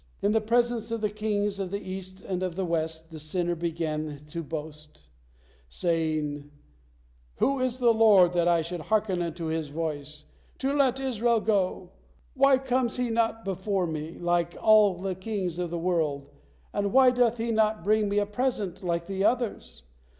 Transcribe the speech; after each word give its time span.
In 0.23 0.31
the 0.31 0.41
presence 0.41 0.89
of 0.89 1.01
the 1.01 1.11
kings 1.11 1.59
of 1.59 1.69
the 1.69 1.79
East 1.87 2.23
and 2.23 2.41
of 2.41 2.55
the 2.55 2.65
West, 2.65 3.11
the 3.11 3.19
sinner 3.19 3.53
began 3.53 4.17
to 4.29 4.41
boast, 4.41 5.01
saying: 5.69 6.49
'Who 7.35 7.59
is 7.59 7.77
the 7.77 7.93
Lord, 7.93 8.33
that 8.33 8.47
I 8.47 8.63
should 8.63 8.79
hearken 8.81 9.21
unto 9.21 9.45
His 9.45 9.67
voice, 9.67 10.25
to 10.57 10.73
let 10.73 10.99
Israel 10.99 11.39
go? 11.39 11.91
Why 12.33 12.57
comes 12.57 12.97
He 12.97 13.11
not 13.11 13.45
before 13.45 13.85
me, 13.85 14.17
like 14.17 14.57
all 14.59 14.95
the 14.95 15.13
kings 15.13 15.59
of 15.59 15.69
the 15.69 15.77
world, 15.77 16.31
and 16.73 16.91
why 16.91 17.11
doth 17.11 17.37
He 17.37 17.51
not 17.51 17.83
bring 17.83 18.09
me 18.09 18.17
a 18.17 18.25
present 18.25 18.81
like 18.81 19.05
the 19.05 19.23
others? 19.23 19.83